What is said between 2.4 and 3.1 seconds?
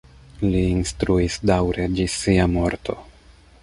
morto.